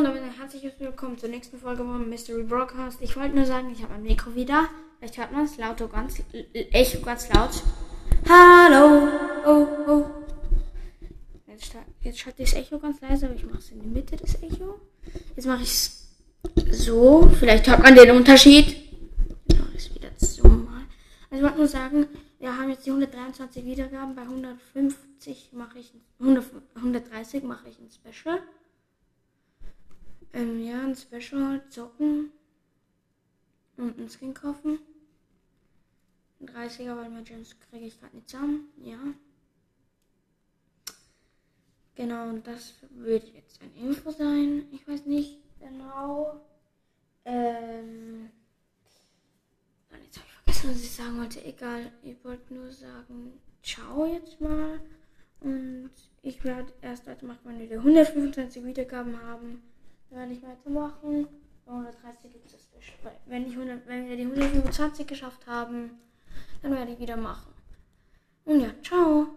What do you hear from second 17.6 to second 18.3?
hört man den